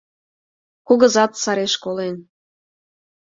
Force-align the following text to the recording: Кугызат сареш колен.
Кугызат 0.87 1.31
сареш 1.43 1.73
колен. 1.83 2.15